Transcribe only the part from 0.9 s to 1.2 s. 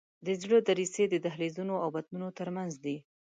د